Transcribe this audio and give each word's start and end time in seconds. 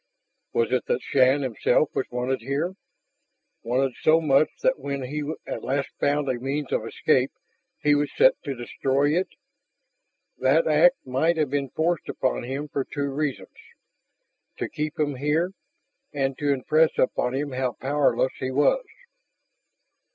Was 0.51 0.71
it 0.71 0.87
that 0.87 1.03
Shann 1.03 1.43
himself 1.43 1.93
was 1.93 2.09
wanted 2.09 2.39
here, 2.41 2.73
wanted 3.61 3.93
so 4.01 4.19
much 4.19 4.49
that 4.63 4.79
when 4.79 5.03
he 5.03 5.21
at 5.45 5.63
last 5.63 5.89
found 5.99 6.27
a 6.27 6.39
means 6.39 6.71
of 6.71 6.87
escape 6.87 7.31
he 7.83 7.93
was 7.93 8.11
set 8.17 8.33
to 8.43 8.55
destroy 8.55 9.15
it? 9.15 9.27
That 10.39 10.65
act 10.67 10.95
might 11.05 11.37
have 11.37 11.51
been 11.51 11.69
forced 11.69 12.09
upon 12.09 12.41
him 12.45 12.67
for 12.67 12.83
two 12.83 13.11
reasons: 13.13 13.53
to 14.57 14.67
keep 14.67 14.99
him 14.99 15.17
here, 15.17 15.51
and 16.11 16.35
to 16.39 16.51
impress 16.51 16.97
upon 16.97 17.35
him 17.35 17.51
how 17.51 17.73
powerless 17.73 18.33
he 18.39 18.49
was. 18.49 18.83